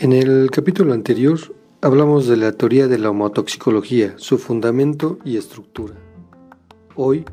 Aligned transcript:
En 0.00 0.12
el 0.12 0.52
capítulo 0.52 0.92
anterior 0.92 1.40
hablamos 1.80 2.28
de 2.28 2.36
la 2.36 2.52
teoría 2.52 2.86
de 2.86 2.98
la 2.98 3.10
homotoxicología, 3.10 4.14
su 4.16 4.38
fundamento 4.38 5.18
y 5.24 5.36
estructura. 5.36 5.96
Hoy 6.94 7.24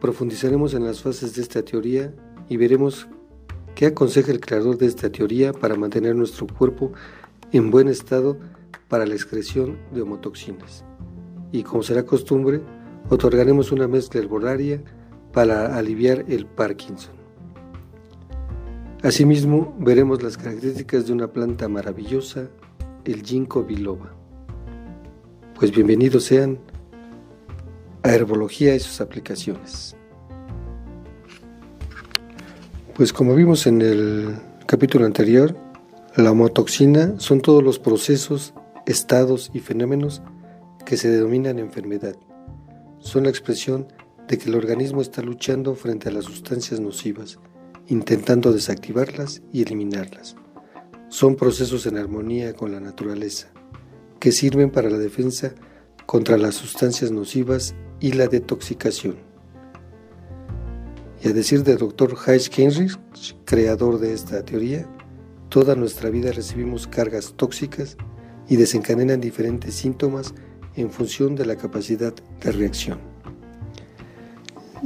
profundizaremos 0.00 0.74
en 0.74 0.84
las 0.84 1.00
fases 1.00 1.36
de 1.36 1.42
esta 1.42 1.62
teoría 1.62 2.12
y 2.48 2.56
veremos 2.56 3.06
qué 3.76 3.86
aconseja 3.86 4.32
el 4.32 4.40
creador 4.40 4.78
de 4.78 4.86
esta 4.86 5.12
teoría 5.12 5.52
para 5.52 5.76
mantener 5.76 6.16
nuestro 6.16 6.48
cuerpo 6.48 6.90
en 7.52 7.70
buen 7.70 7.86
estado 7.86 8.36
para 8.88 9.06
la 9.06 9.14
excreción 9.14 9.78
de 9.94 10.02
homotoxinas. 10.02 10.84
Y 11.52 11.62
como 11.62 11.84
será 11.84 12.04
costumbre, 12.04 12.62
otorgaremos 13.10 13.70
una 13.70 13.86
mezcla 13.86 14.20
herbolaria 14.20 14.82
para 15.32 15.76
aliviar 15.76 16.24
el 16.26 16.46
Parkinson. 16.46 17.19
Asimismo, 19.02 19.74
veremos 19.78 20.22
las 20.22 20.36
características 20.36 21.06
de 21.06 21.14
una 21.14 21.32
planta 21.32 21.68
maravillosa, 21.68 22.50
el 23.06 23.22
ginkgo 23.22 23.64
biloba. 23.64 24.14
Pues 25.54 25.70
bienvenidos 25.72 26.24
sean 26.24 26.58
a 28.02 28.10
Herbología 28.10 28.74
y 28.74 28.80
sus 28.80 29.00
aplicaciones. 29.00 29.96
Pues 32.94 33.14
como 33.14 33.34
vimos 33.34 33.66
en 33.66 33.80
el 33.80 34.34
capítulo 34.66 35.06
anterior, 35.06 35.56
la 36.16 36.32
homotoxina 36.32 37.18
son 37.18 37.40
todos 37.40 37.62
los 37.62 37.78
procesos, 37.78 38.52
estados 38.84 39.50
y 39.54 39.60
fenómenos 39.60 40.20
que 40.84 40.98
se 40.98 41.08
denominan 41.08 41.58
enfermedad. 41.58 42.16
Son 42.98 43.24
la 43.24 43.30
expresión 43.30 43.88
de 44.28 44.36
que 44.36 44.50
el 44.50 44.56
organismo 44.56 45.00
está 45.00 45.22
luchando 45.22 45.74
frente 45.74 46.10
a 46.10 46.12
las 46.12 46.26
sustancias 46.26 46.80
nocivas, 46.80 47.38
intentando 47.90 48.52
desactivarlas 48.52 49.42
y 49.52 49.62
eliminarlas. 49.62 50.36
Son 51.08 51.34
procesos 51.34 51.86
en 51.86 51.98
armonía 51.98 52.54
con 52.54 52.70
la 52.70 52.78
naturaleza, 52.78 53.48
que 54.20 54.30
sirven 54.30 54.70
para 54.70 54.88
la 54.88 54.96
defensa 54.96 55.52
contra 56.06 56.38
las 56.38 56.54
sustancias 56.54 57.10
nocivas 57.10 57.74
y 57.98 58.12
la 58.12 58.28
detoxicación. 58.28 59.16
Y 61.22 61.28
a 61.28 61.32
decir 61.32 61.64
del 61.64 61.78
Dr. 61.78 62.16
Heinz 62.26 62.48
Heinrich, 62.56 62.96
creador 63.44 63.98
de 63.98 64.14
esta 64.14 64.44
teoría, 64.44 64.88
toda 65.48 65.74
nuestra 65.74 66.10
vida 66.10 66.30
recibimos 66.30 66.86
cargas 66.86 67.34
tóxicas 67.36 67.96
y 68.48 68.54
desencadenan 68.54 69.20
diferentes 69.20 69.74
síntomas 69.74 70.32
en 70.76 70.92
función 70.92 71.34
de 71.34 71.44
la 71.44 71.56
capacidad 71.56 72.14
de 72.14 72.52
reacción. 72.52 73.00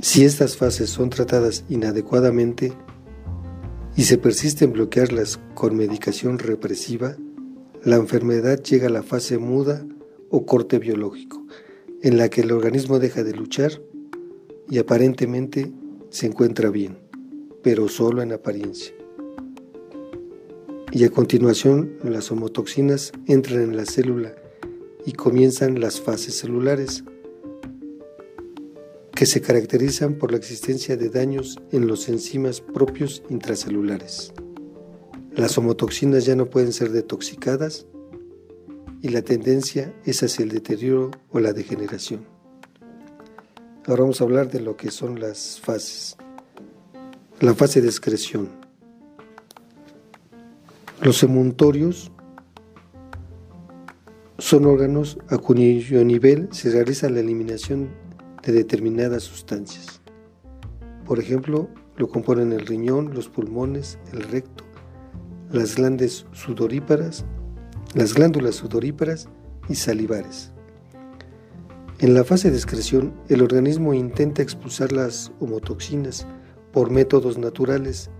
Si 0.00 0.24
estas 0.24 0.56
fases 0.56 0.88
son 0.88 1.10
tratadas 1.10 1.64
inadecuadamente 1.68 2.72
y 3.96 4.04
se 4.04 4.18
persiste 4.18 4.64
en 4.64 4.72
bloquearlas 4.72 5.38
con 5.54 5.76
medicación 5.76 6.38
represiva, 6.38 7.16
la 7.82 7.96
enfermedad 7.96 8.62
llega 8.62 8.88
a 8.88 8.90
la 8.90 9.02
fase 9.02 9.38
muda 9.38 9.86
o 10.30 10.46
corte 10.46 10.78
biológico, 10.78 11.46
en 12.02 12.16
la 12.18 12.28
que 12.28 12.40
el 12.40 12.52
organismo 12.52 12.98
deja 12.98 13.22
de 13.22 13.34
luchar 13.34 13.80
y 14.68 14.78
aparentemente 14.78 15.72
se 16.10 16.26
encuentra 16.26 16.70
bien, 16.70 16.98
pero 17.62 17.88
solo 17.88 18.22
en 18.22 18.32
apariencia. 18.32 18.94
Y 20.90 21.04
a 21.04 21.10
continuación 21.10 21.96
las 22.02 22.30
homotoxinas 22.30 23.12
entran 23.26 23.62
en 23.62 23.76
la 23.76 23.84
célula 23.84 24.34
y 25.04 25.12
comienzan 25.12 25.80
las 25.80 26.00
fases 26.00 26.36
celulares, 26.36 27.04
que 29.14 29.26
se 29.26 29.40
caracterizan 29.40 30.14
por 30.14 30.32
la 30.32 30.38
existencia 30.38 30.96
de 30.96 31.08
daños 31.08 31.60
en 31.70 31.86
los 31.86 32.08
enzimas 32.08 32.60
propios 32.60 33.22
intracelulares. 33.30 34.32
Las 35.36 35.56
homotoxinas 35.56 36.24
ya 36.24 36.34
no 36.34 36.46
pueden 36.46 36.72
ser 36.72 36.90
detoxicadas 36.90 37.86
y 39.02 39.08
la 39.08 39.22
tendencia 39.22 39.94
es 40.04 40.22
hacia 40.22 40.42
el 40.42 40.48
deterioro 40.48 41.12
o 41.30 41.38
la 41.38 41.52
degeneración. 41.52 42.26
Ahora 43.86 44.02
vamos 44.02 44.20
a 44.20 44.24
hablar 44.24 44.50
de 44.50 44.60
lo 44.60 44.76
que 44.76 44.90
son 44.90 45.20
las 45.20 45.60
fases. 45.60 46.16
La 47.40 47.54
fase 47.54 47.82
de 47.82 47.88
excreción. 47.88 48.48
Los 51.02 51.22
emuntorios 51.22 52.10
son 54.38 54.64
órganos 54.64 55.18
a 55.28 55.38
cuyo 55.38 56.04
nivel 56.04 56.48
se 56.52 56.70
realiza 56.70 57.10
la 57.10 57.20
eliminación 57.20 57.90
de 58.44 58.52
determinadas 58.52 59.22
sustancias. 59.22 60.00
Por 61.04 61.18
ejemplo, 61.18 61.68
lo 61.96 62.08
componen 62.08 62.52
el 62.52 62.66
riñón, 62.66 63.14
los 63.14 63.28
pulmones, 63.28 63.98
el 64.12 64.22
recto, 64.22 64.64
las 65.50 65.76
glándulas 65.76 66.26
sudoríparas, 66.32 67.24
las 67.94 68.14
glándulas 68.14 68.56
sudoríparas 68.56 69.28
y 69.68 69.74
salivares. 69.74 70.50
En 72.00 72.14
la 72.14 72.24
fase 72.24 72.50
de 72.50 72.56
excreción, 72.56 73.14
el 73.28 73.40
organismo 73.40 73.94
intenta 73.94 74.42
expulsar 74.42 74.92
las 74.92 75.30
homotoxinas 75.40 76.26
por 76.72 76.90
métodos 76.90 77.38
naturales, 77.38 78.10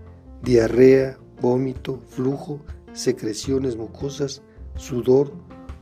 diarrea, 0.43 1.19
vómito, 1.41 2.01
flujo, 2.07 2.61
secreciones 2.93 3.75
mucosas, 3.75 4.41
sudor, 4.77 5.33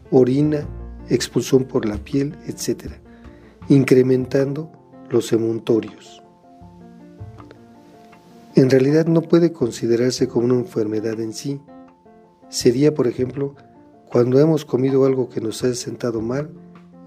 orina, 0.09 0.67
expulsión 1.09 1.65
por 1.65 1.85
la 1.85 1.97
piel, 1.97 2.35
etc., 2.47 3.02
incrementando 3.69 4.71
los 5.09 5.31
emuntorios. 5.31 6.21
En 8.55 8.69
realidad 8.69 9.07
no 9.07 9.21
puede 9.21 9.51
considerarse 9.51 10.27
como 10.27 10.45
una 10.45 10.55
enfermedad 10.55 11.19
en 11.19 11.33
sí. 11.33 11.59
Sería, 12.49 12.93
por 12.93 13.07
ejemplo, 13.07 13.55
cuando 14.05 14.39
hemos 14.39 14.63
comido 14.63 15.05
algo 15.05 15.29
que 15.29 15.41
nos 15.41 15.63
ha 15.63 15.73
sentado 15.73 16.21
mal 16.21 16.51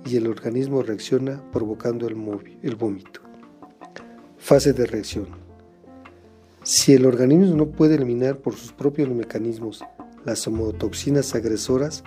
y 0.05 0.17
el 0.17 0.27
organismo 0.27 0.83
reacciona 0.83 1.43
provocando 1.53 2.09
el, 2.09 2.17
el 2.62 2.75
vómito. 2.75 3.21
Fase 4.38 4.73
de 4.73 4.87
reacción. 4.87 5.28
Si 6.65 6.94
el 6.94 7.06
organismo 7.06 7.55
no 7.55 7.67
puede 7.67 7.94
eliminar 7.94 8.38
por 8.38 8.55
sus 8.55 8.73
propios 8.73 9.09
mecanismos 9.09 9.84
las 10.25 10.47
homotoxinas 10.49 11.33
agresoras, 11.37 12.03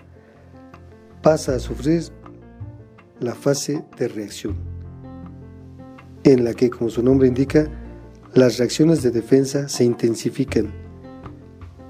pasa 1.22 1.56
a 1.56 1.60
sufrir 1.60 2.04
la 3.20 3.36
fase 3.36 3.84
de 3.98 4.08
reacción, 4.08 4.56
en 6.24 6.44
la 6.44 6.54
que, 6.54 6.70
como 6.70 6.90
su 6.90 7.04
nombre 7.04 7.28
indica, 7.28 7.70
las 8.34 8.58
reacciones 8.58 9.02
de 9.02 9.12
defensa 9.12 9.68
se 9.70 9.84
intensifican. 9.84 10.72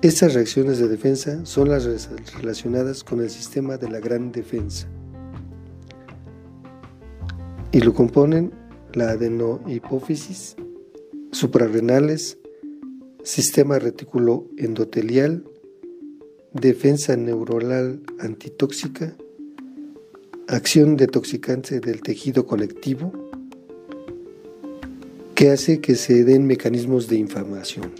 Estas 0.01 0.33
reacciones 0.33 0.79
de 0.79 0.87
defensa 0.87 1.45
son 1.45 1.69
las 1.69 2.09
relacionadas 2.37 3.03
con 3.03 3.19
el 3.19 3.29
sistema 3.29 3.77
de 3.77 3.89
la 3.89 3.99
gran 3.99 4.31
defensa 4.31 4.87
y 7.71 7.81
lo 7.81 7.93
componen 7.93 8.51
la 8.93 9.11
adenohipófisis, 9.11 10.55
suprarrenales, 11.31 12.37
sistema 13.23 13.77
retículo 13.77 14.47
endotelial, 14.57 15.43
defensa 16.53 17.15
neuronal 17.15 18.01
antitóxica, 18.19 19.15
acción 20.49 20.97
detoxicante 20.97 21.79
del 21.79 22.01
tejido 22.01 22.47
conectivo, 22.47 23.13
que 25.35 25.51
hace 25.51 25.79
que 25.79 25.93
se 25.93 26.23
den 26.23 26.47
mecanismos 26.47 27.07
de 27.07 27.17
inflamación. 27.17 27.91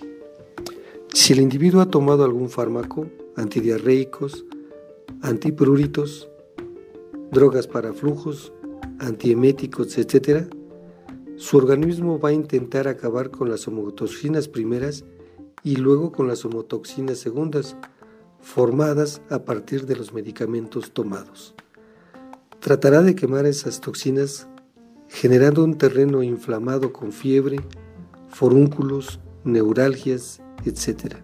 Si 1.14 1.34
el 1.34 1.42
individuo 1.42 1.80
ha 1.80 1.92
tomado 1.92 2.24
algún 2.24 2.50
fármaco, 2.50 3.08
antidiarreicos, 3.36 4.46
antipruritos, 5.22 6.28
drogas 7.32 7.68
para 7.68 7.94
flujos, 7.94 8.52
antieméticos, 8.98 9.96
etc., 10.00 10.52
su 11.36 11.56
organismo 11.56 12.20
va 12.20 12.30
a 12.30 12.34
intentar 12.34 12.88
acabar 12.88 13.30
con 13.30 13.50
las 13.50 13.68
homotoxinas 13.68 14.47
primeras 14.47 15.06
y 15.64 15.76
luego 15.76 16.12
con 16.12 16.28
las 16.28 16.44
homotoxinas 16.46 17.20
segundas, 17.20 17.78
formadas 18.41 19.22
a 19.29 19.46
partir 19.46 19.85
de 19.85 19.96
los 19.96 20.14
medicamentos 20.14 20.91
tomados. 20.91 21.53
Tratará 22.59 23.02
de 23.02 23.16
quemar 23.16 23.46
esas 23.46 23.79
toxinas 23.79 24.50
generando 25.08 25.64
un 25.64 25.78
terreno 25.78 26.23
inflamado 26.23 26.91
con 26.91 27.14
fiebre, 27.14 27.61
forúnculos, 28.28 29.22
neuralgias, 29.46 30.41
etc. 30.66 31.16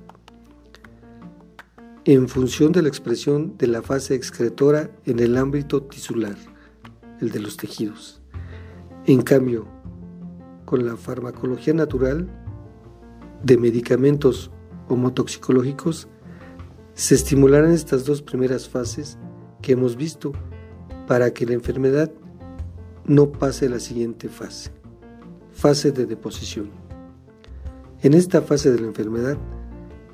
En 2.06 2.30
función 2.30 2.72
de 2.72 2.82
la 2.82 2.88
expresión 2.88 3.58
de 3.58 3.68
la 3.68 3.82
fase 3.82 4.16
excretora 4.16 4.90
en 5.06 5.20
el 5.20 5.36
ámbito 5.36 5.84
tisular, 5.84 6.38
el 7.20 7.32
de 7.32 7.40
los 7.42 7.58
tejidos. 7.58 8.22
En 9.06 9.22
cambio, 9.22 9.68
con 10.64 10.86
la 10.86 10.96
farmacología 10.96 11.74
natural 11.74 12.30
de 13.44 13.58
medicamentos 13.58 14.52
homotoxicológicos, 14.88 16.08
se 16.94 17.14
estimularán 17.14 17.72
estas 17.72 18.06
dos 18.06 18.22
primeras 18.22 18.70
fases 18.70 19.18
que 19.62 19.74
hemos 19.74 19.98
visto 19.98 20.32
para 21.08 21.34
que 21.34 21.46
la 21.46 21.54
enfermedad 21.54 22.12
no 23.06 23.32
pase 23.32 23.68
a 23.68 23.70
la 23.70 23.80
siguiente 23.80 24.30
fase, 24.30 24.72
fase 25.52 25.92
de 25.92 26.06
deposición. 26.06 26.70
En 28.02 28.14
esta 28.14 28.42
fase 28.42 28.72
de 28.72 28.80
la 28.80 28.88
enfermedad, 28.88 29.38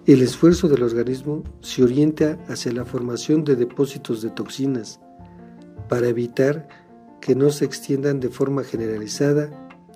El 0.08 0.24
esfuerzo 0.24 0.68
del 0.68 0.82
organismo 0.82 1.44
se 1.60 1.84
orienta 1.84 2.40
hacia 2.48 2.72
la 2.72 2.86
formación 2.86 3.44
de 3.44 3.56
depósitos 3.56 4.24
de 4.24 4.32
toxinas 4.32 5.00
para 5.90 6.08
evitar 6.08 6.68
que 7.22 7.36
no 7.36 7.52
se 7.52 7.66
extiendan 7.66 8.20
de 8.20 8.30
forma 8.30 8.64
generalizada 8.64 9.52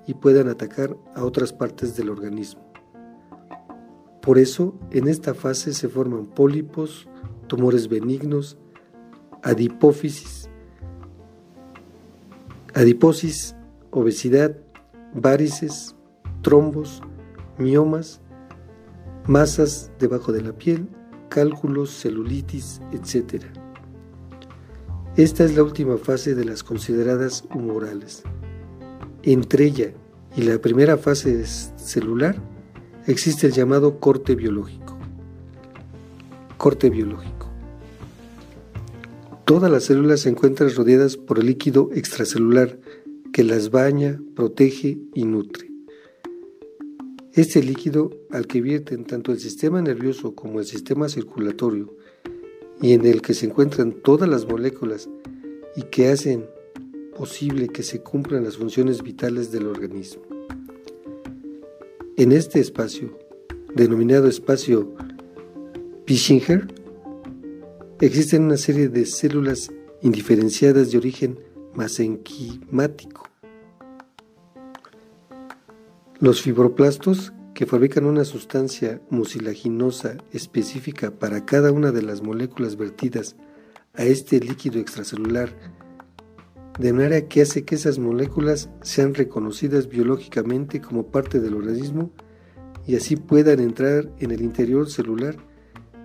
y 0.06 0.14
puedan 0.14 0.48
atacar 0.48 0.96
a 1.16 1.24
otras 1.24 1.52
partes 1.52 1.96
del 1.96 2.08
organismo. 2.10 2.70
Por 4.22 4.38
eso, 4.38 4.78
en 4.92 5.08
esta 5.08 5.34
fase 5.34 5.72
se 5.72 5.88
forman 5.88 6.26
pólipos, 6.26 7.08
tumores 7.48 7.88
benignos, 7.88 8.58
adipófisis, 9.42 10.45
adiposis, 12.76 13.56
obesidad, 13.90 14.54
varices, 15.14 15.96
trombos, 16.42 17.00
miomas, 17.56 18.20
masas 19.26 19.90
debajo 19.98 20.30
de 20.30 20.42
la 20.42 20.52
piel, 20.52 20.86
cálculos, 21.30 21.90
celulitis, 21.90 22.82
etc. 22.92 23.44
Esta 25.16 25.44
es 25.44 25.56
la 25.56 25.62
última 25.62 25.96
fase 25.96 26.34
de 26.34 26.44
las 26.44 26.62
consideradas 26.62 27.44
humorales. 27.54 28.24
Entre 29.22 29.64
ella 29.64 29.92
y 30.36 30.42
la 30.42 30.58
primera 30.58 30.98
fase 30.98 31.46
celular 31.46 32.36
existe 33.06 33.46
el 33.46 33.54
llamado 33.54 33.98
corte 34.00 34.34
biológico. 34.34 34.98
Corte 36.58 36.90
biológico. 36.90 37.35
Todas 39.46 39.70
las 39.70 39.84
células 39.84 40.22
se 40.22 40.28
encuentran 40.28 40.74
rodeadas 40.74 41.16
por 41.16 41.38
el 41.38 41.46
líquido 41.46 41.90
extracelular 41.94 42.80
que 43.32 43.44
las 43.44 43.70
baña, 43.70 44.20
protege 44.34 44.98
y 45.14 45.24
nutre. 45.24 45.70
Este 47.32 47.62
líquido 47.62 48.10
al 48.32 48.48
que 48.48 48.60
vierten 48.60 49.04
tanto 49.04 49.30
el 49.30 49.38
sistema 49.38 49.80
nervioso 49.80 50.34
como 50.34 50.58
el 50.58 50.66
sistema 50.66 51.08
circulatorio 51.08 51.96
y 52.82 52.92
en 52.92 53.06
el 53.06 53.22
que 53.22 53.34
se 53.34 53.46
encuentran 53.46 53.92
todas 53.92 54.28
las 54.28 54.48
moléculas 54.48 55.08
y 55.76 55.82
que 55.82 56.08
hacen 56.08 56.46
posible 57.16 57.68
que 57.68 57.84
se 57.84 58.00
cumplan 58.00 58.42
las 58.42 58.56
funciones 58.56 59.04
vitales 59.04 59.52
del 59.52 59.68
organismo. 59.68 60.22
En 62.16 62.32
este 62.32 62.58
espacio, 62.58 63.16
denominado 63.76 64.26
espacio 64.26 64.92
Pischinger, 66.04 66.66
existen 68.00 68.44
una 68.44 68.56
serie 68.56 68.88
de 68.88 69.06
células 69.06 69.70
indiferenciadas 70.02 70.90
de 70.90 70.98
origen 70.98 71.38
mesenquimático. 71.74 73.24
Los 76.18 76.42
fibroplastos, 76.42 77.32
que 77.54 77.64
fabrican 77.64 78.04
una 78.04 78.24
sustancia 78.24 79.00
mucilaginosa 79.08 80.18
específica 80.30 81.10
para 81.10 81.46
cada 81.46 81.72
una 81.72 81.90
de 81.90 82.02
las 82.02 82.22
moléculas 82.22 82.76
vertidas 82.76 83.34
a 83.94 84.04
este 84.04 84.40
líquido 84.40 84.78
extracelular, 84.78 85.50
de 86.78 86.92
manera 86.92 87.28
que 87.28 87.40
hace 87.40 87.64
que 87.64 87.76
esas 87.76 87.98
moléculas 87.98 88.68
sean 88.82 89.14
reconocidas 89.14 89.88
biológicamente 89.88 90.82
como 90.82 91.06
parte 91.06 91.40
del 91.40 91.54
organismo 91.54 92.10
y 92.86 92.96
así 92.96 93.16
puedan 93.16 93.60
entrar 93.60 94.12
en 94.18 94.32
el 94.32 94.42
interior 94.42 94.90
celular 94.90 95.36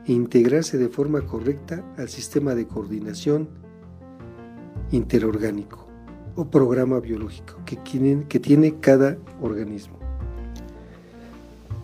e 0.07 0.13
integrarse 0.13 0.77
de 0.77 0.89
forma 0.89 1.21
correcta 1.21 1.83
al 1.98 2.09
sistema 2.09 2.56
de 2.56 2.68
coordinación 2.68 3.50
interorgánico 4.92 5.88
o 6.36 6.45
programa 6.45 7.00
biológico 7.00 7.59
que 7.65 7.75
tiene, 8.39 8.80
cada 8.80 9.18
organismo. 9.42 10.00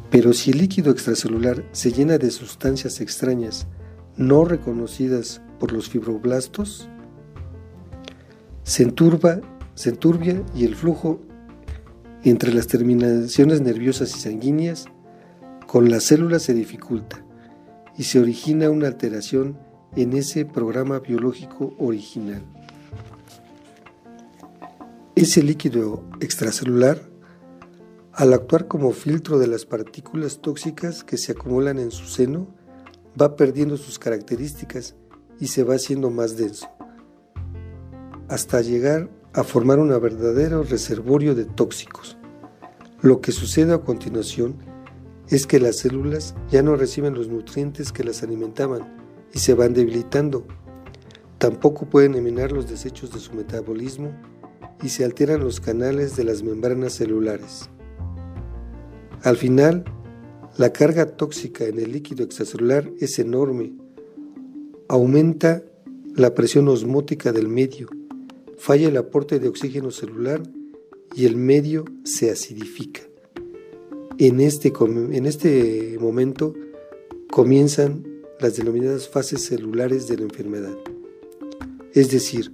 Pero 0.09 0.33
si 0.33 0.51
el 0.51 0.59
líquido 0.59 0.91
extracelular 0.91 1.63
se 1.73 1.91
llena 1.91 2.17
de 2.17 2.31
sustancias 2.31 3.01
extrañas 3.01 3.67
no 4.15 4.45
reconocidas 4.45 5.41
por 5.59 5.71
los 5.73 5.89
fibroblastos, 5.89 6.89
se, 8.63 8.93
se 9.75 9.89
enturbia 9.89 10.43
y 10.55 10.65
el 10.65 10.75
flujo 10.75 11.19
entre 12.23 12.53
las 12.53 12.67
terminaciones 12.67 13.61
nerviosas 13.61 14.15
y 14.15 14.19
sanguíneas 14.19 14.85
con 15.67 15.89
las 15.89 16.03
células 16.03 16.43
se 16.43 16.53
dificulta 16.53 17.26
y 17.97 18.03
se 18.03 18.19
origina 18.19 18.69
una 18.69 18.87
alteración 18.87 19.57
en 19.95 20.13
ese 20.13 20.45
programa 20.45 20.99
biológico 20.99 21.73
original. 21.79 22.43
Ese 25.15 25.41
líquido 25.41 26.03
extracelular, 26.19 27.01
al 28.13 28.33
actuar 28.33 28.67
como 28.67 28.91
filtro 28.91 29.39
de 29.39 29.47
las 29.47 29.65
partículas 29.65 30.39
tóxicas 30.41 31.03
que 31.03 31.17
se 31.17 31.31
acumulan 31.31 31.79
en 31.79 31.91
su 31.91 32.05
seno, 32.05 32.47
va 33.19 33.35
perdiendo 33.35 33.77
sus 33.77 33.97
características 33.97 34.95
y 35.39 35.47
se 35.47 35.63
va 35.63 35.75
haciendo 35.75 36.11
más 36.11 36.37
denso, 36.37 36.67
hasta 38.27 38.61
llegar 38.61 39.09
a 39.33 39.43
formar 39.43 39.79
un 39.79 39.89
verdadero 39.89 40.63
reservorio 40.63 41.33
de 41.33 41.45
tóxicos. 41.45 42.17
Lo 43.01 43.21
que 43.21 43.31
sucede 43.31 43.73
a 43.73 43.79
continuación 43.79 44.57
es 45.29 45.45
que 45.45 45.59
las 45.59 45.77
células 45.77 46.35
ya 46.49 46.61
no 46.61 46.75
reciben 46.75 47.13
los 47.13 47.27
nutrientes 47.27 47.91
que 47.91 48.03
las 48.03 48.23
alimentaban 48.23 48.97
y 49.33 49.39
se 49.39 49.53
van 49.53 49.73
debilitando. 49.73 50.45
Tampoco 51.37 51.89
pueden 51.89 52.13
eliminar 52.13 52.51
los 52.51 52.69
desechos 52.69 53.11
de 53.13 53.19
su 53.19 53.33
metabolismo 53.33 54.11
y 54.81 54.89
se 54.89 55.03
alteran 55.03 55.41
los 55.41 55.59
canales 55.59 56.15
de 56.15 56.23
las 56.23 56.43
membranas 56.43 56.93
celulares. 56.93 57.69
Al 59.23 59.37
final, 59.37 59.83
la 60.57 60.71
carga 60.71 61.17
tóxica 61.17 61.65
en 61.65 61.79
el 61.79 61.91
líquido 61.91 62.23
extracelular 62.23 62.89
es 62.99 63.19
enorme. 63.19 63.73
Aumenta 64.87 65.63
la 66.15 66.33
presión 66.33 66.67
osmótica 66.67 67.31
del 67.31 67.47
medio, 67.47 67.89
falla 68.57 68.87
el 68.87 68.97
aporte 68.97 69.39
de 69.39 69.49
oxígeno 69.49 69.91
celular 69.91 70.41
y 71.13 71.25
el 71.25 71.35
medio 71.35 71.85
se 72.03 72.31
acidifica. 72.31 73.01
En 74.19 74.39
este, 74.39 74.73
en 74.79 75.25
este 75.27 75.95
momento 75.99 76.55
comienzan 77.29 78.03
las 78.39 78.57
denominadas 78.57 79.07
fases 79.07 79.45
celulares 79.45 80.07
de 80.07 80.17
la 80.17 80.23
enfermedad. 80.23 80.75
Es 81.93 82.09
decir, 82.09 82.51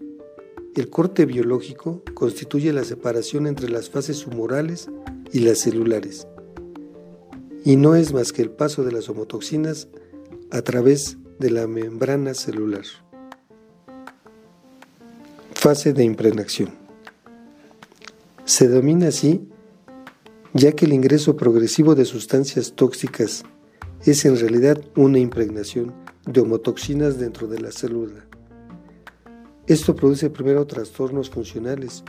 el 0.76 0.90
corte 0.90 1.26
biológico 1.26 2.02
constituye 2.16 2.74
la 2.74 2.84
separación 2.84 3.48
entre 3.48 3.70
las 3.70 3.90
fases 3.90 4.28
humorales 4.28 4.90
y 5.32 5.40
las 5.40 5.60
celulares, 5.60 6.28
y 7.64 7.78
no 7.78 7.96
es 7.96 8.12
más 8.12 8.34
que 8.34 8.42
el 8.42 8.50
paso 8.50 8.84
de 8.84 8.92
las 8.92 9.08
homotoxinas 9.08 9.88
a 10.52 10.64
través 10.64 11.18
de 11.40 11.50
la 11.50 11.66
membrana 11.68 12.34
celular. 12.34 12.84
Fase 15.54 15.94
de 15.94 16.04
impregnación. 16.04 16.72
Se 18.44 18.68
domina 18.68 19.08
así 19.08 19.48
ya 20.54 20.72
que 20.74 20.86
el 20.86 20.94
ingreso 20.94 21.36
progresivo 21.36 21.96
de 21.96 22.06
sustancias 22.06 22.74
tóxicas 22.74 23.44
es 24.06 24.26
en 24.26 24.38
realidad 24.38 24.82
una 24.96 25.20
impregnación 25.20 25.94
de 26.26 26.42
homotoxinas 26.42 27.20
dentro 27.20 27.48
de 27.48 27.60
la 27.60 27.72
célula 27.72 28.26
esto 29.66 29.96
produce 29.96 30.30
primero 30.30 30.68
trastornos 30.68 31.30
funcionales 31.30 32.04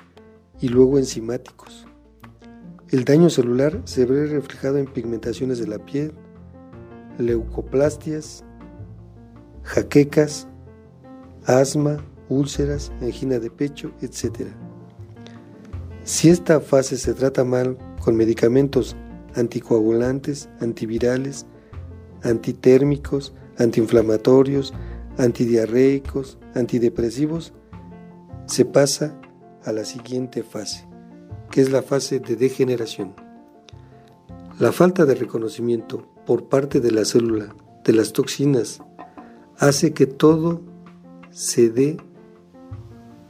y 0.61 0.69
luego 0.69 0.99
enzimáticos. 0.99 1.87
El 2.91 3.05
daño 3.05 3.31
celular 3.31 3.81
se 3.85 4.05
ve 4.07 4.27
reflejado 4.27 4.79
en 4.79 4.87
pigmentaciones 4.87 5.61
de 5.61 5.69
la 5.69 5.79
piel, 5.79 6.13
leucoplastias, 7.17 8.45
jaquecas, 9.63 10.49
asma, 11.47 12.05
úlceras, 12.29 12.91
angina 13.01 13.39
de 13.39 13.51
pecho, 13.51 13.93
etc. 14.01 14.49
Si 16.03 16.31
esta 16.31 16.59
fase 16.59 16.97
se 16.97 17.15
trata 17.15 17.45
mal 17.45 17.79
con 18.04 18.16
medicamentos 18.16 18.96
anticoagulantes, 19.34 20.50
antivirales, 20.61 21.46
antitérmicos, 22.23 23.32
antiinflamatorios, 23.56 24.75
antidiarreicos, 25.16 26.38
antidepresivos, 26.54 27.54
se 28.46 28.66
pasa 28.66 29.18
a 29.64 29.73
la 29.73 29.87
siguiente 29.87 30.42
fase, 30.42 30.87
que 31.50 31.62
es 31.62 31.70
la 31.70 31.80
fase 31.80 32.20
de 32.20 32.37
degeneración. 32.37 33.14
La 34.58 34.70
falta 34.70 35.06
de 35.06 35.14
reconocimiento 35.14 36.06
por 36.26 36.50
parte 36.50 36.80
de 36.80 36.90
la 36.90 37.06
célula 37.06 37.56
de 37.84 37.92
las 37.94 38.12
toxinas 38.12 38.82
hace 39.58 39.94
que 39.94 40.06
todo 40.06 40.61
se 41.30 41.70
dé 41.70 41.96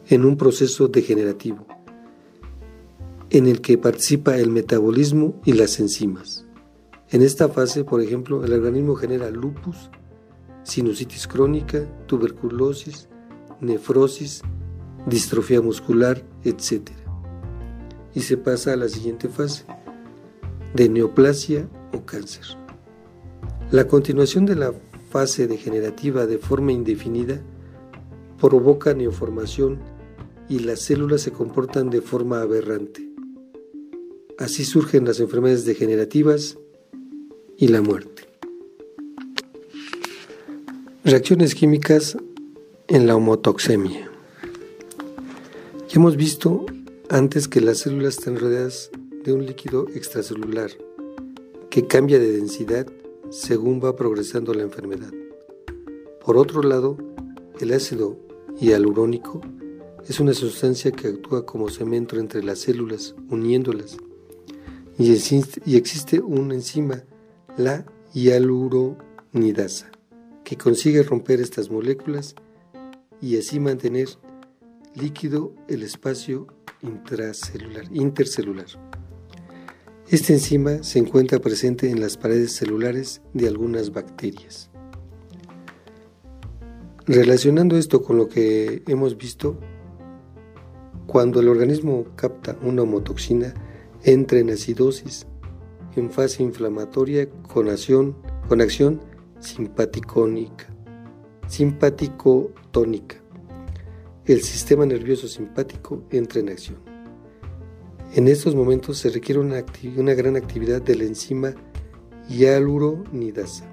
en 0.09 0.25
un 0.25 0.37
proceso 0.37 0.89
degenerativo, 0.89 1.65
en 3.35 3.49
el 3.49 3.61
que 3.61 3.77
participa 3.77 4.37
el 4.37 4.49
metabolismo 4.49 5.41
y 5.45 5.55
las 5.55 5.81
enzimas. 5.81 6.47
En 7.11 7.21
esta 7.21 7.49
fase, 7.49 7.83
por 7.83 8.01
ejemplo, 8.01 8.45
el 8.45 8.53
organismo 8.53 8.95
genera 8.95 9.29
lupus, 9.29 9.91
sinusitis 10.63 11.27
crónica, 11.27 11.85
tuberculosis, 12.07 13.09
nefrosis, 13.61 14.41
distrofia 15.09 15.61
muscular, 15.61 16.25
etc. 16.45 16.91
Y 18.15 18.21
se 18.21 18.37
pasa 18.37 18.73
a 18.73 18.77
la 18.77 18.89
siguiente 18.89 19.29
fase, 19.29 19.65
de 20.73 20.89
neoplasia 20.89 21.69
o 21.93 22.07
cáncer. 22.07 22.45
La 23.73 23.89
continuación 23.89 24.47
de 24.47 24.55
la 24.55 24.73
fase 25.11 25.49
degenerativa 25.49 26.27
de 26.27 26.39
forma 26.39 26.71
indefinida 26.71 27.43
provoca 28.41 28.95
neoformación 28.95 29.81
y 30.49 30.61
las 30.61 30.83
células 30.83 31.23
se 31.23 31.33
comportan 31.33 31.91
de 31.91 32.01
forma 32.01 32.41
aberrante. 32.41 33.04
Así 34.39 34.65
surgen 34.65 35.05
las 35.05 35.21
enfermedades 35.21 35.65
degenerativas 35.65 36.59
y 37.57 37.69
la 37.69 37.83
muerte. 37.83 38.27
Reacciones 41.05 41.55
químicas 41.55 42.17
en 42.89 43.07
la 43.07 43.15
homotoxemia. 43.15 44.11
Ya 45.89 45.95
hemos 45.95 46.17
visto 46.17 46.67
antes 47.11 47.47
que 47.47 47.61
las 47.61 47.79
células 47.79 48.19
están 48.19 48.37
rodeadas 48.37 48.91
de 49.23 49.33
un 49.33 49.47
líquido 49.47 49.87
extracelular 49.95 50.71
que 51.71 51.87
cambia 51.87 52.19
de 52.19 52.33
densidad 52.33 52.87
según 53.31 53.81
va 53.83 53.95
progresando 53.95 54.53
la 54.53 54.63
enfermedad. 54.63 55.13
Por 56.25 56.39
otro 56.39 56.63
lado, 56.63 56.97
el 57.61 57.73
ácido 57.73 58.19
hialurónico 58.59 59.41
es 60.09 60.19
una 60.19 60.35
sustancia 60.35 60.91
que 60.91 61.09
actúa 61.09 61.47
como 61.47 61.71
cemento 61.71 62.17
entre 62.17 62.43
las 62.43 62.59
células, 62.59 63.15
uniéndolas. 63.31 63.97
Y 64.97 65.13
existe, 65.13 66.21
una 66.21 66.55
enzima, 66.55 67.03
la 67.57 67.85
hialuronidasa, 68.13 69.91
que 70.45 70.57
consigue 70.57 71.03
romper 71.03 71.41
estas 71.41 71.69
moléculas 71.69 72.37
y 73.21 73.37
así 73.37 73.59
mantener 73.59 74.09
líquido 74.95 75.53
el 75.67 75.83
espacio 75.83 76.47
intracelular, 76.83 77.87
intercelular. 77.91 78.67
Esta 80.09 80.33
enzima 80.33 80.83
se 80.85 81.01
encuentra 81.01 81.41
presente 81.41 81.91
en 81.91 82.01
las 82.01 82.17
paredes 82.17 82.53
celulares 82.53 83.21
de 83.33 83.49
algunas 83.49 83.91
bacterias. 83.91 84.71
Relacionando 87.07 87.77
esto 87.77 88.01
con 88.03 88.17
lo 88.17 88.29
que 88.29 88.83
hemos 88.87 89.17
visto, 89.17 89.59
cuando 91.07 91.41
el 91.41 91.49
organismo 91.49 92.07
capta 92.17 92.57
una 92.63 92.83
homotoxina, 92.83 93.55
entra 94.05 94.39
en 94.39 94.51
acidosis, 94.51 95.27
en 95.97 96.11
fase 96.11 96.43
inflamatoria 96.43 97.29
con 97.43 97.69
acción, 97.69 98.17
con 98.49 98.61
acción 98.61 99.01
simpaticónica, 99.39 100.67
simpaticotónica. 101.49 103.17
El 104.27 104.43
sistema 104.43 104.87
nervioso 104.87 105.27
simpático 105.29 106.03
entra 106.11 106.41
en 106.41 106.51
acción. 106.51 106.79
En 108.15 108.29
estos 108.29 108.55
momentos 108.55 108.99
se 108.99 109.11
requiere 109.11 109.41
una, 109.41 109.65
una 109.97 110.15
gran 110.15 110.37
actividad 110.37 110.81
de 110.83 110.97
la 110.97 111.05
enzima 111.05 111.55
hialuronidasa 112.29 113.65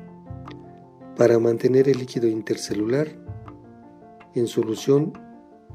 para 1.16 1.40
mantener 1.40 1.88
el 1.88 2.00
líquido 2.00 2.28
intercelular 2.28 3.08
en 4.34 4.48
solución 4.48 5.14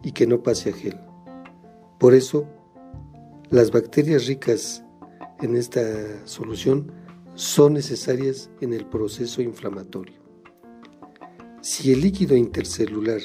y 0.02 0.12
que 0.12 0.26
no 0.26 0.42
pase 0.42 0.70
a 0.70 0.72
gel. 0.72 0.98
Por 1.98 2.14
eso, 2.14 2.46
las 3.50 3.70
bacterias 3.70 4.26
ricas 4.26 4.82
en 5.40 5.54
esta 5.54 6.26
solución 6.26 6.90
son 7.34 7.74
necesarias 7.74 8.50
en 8.60 8.72
el 8.72 8.86
proceso 8.86 9.40
inflamatorio. 9.40 10.20
Si 11.60 11.92
el 11.92 12.00
líquido 12.00 12.36
intercelular 12.36 13.20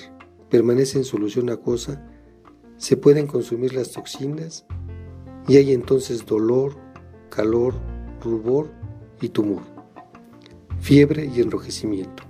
permanece 0.49 0.99
en 0.99 1.05
solución 1.05 1.49
acuosa, 1.49 2.05
se 2.77 2.97
pueden 2.97 3.25
consumir 3.25 3.73
las 3.73 3.91
toxinas 3.91 4.65
y 5.47 5.57
hay 5.57 5.73
entonces 5.73 6.25
dolor, 6.25 6.77
calor, 7.29 7.73
rubor 8.23 8.71
y 9.21 9.29
tumor, 9.29 9.63
fiebre 10.79 11.25
y 11.25 11.41
enrojecimiento. 11.41 12.23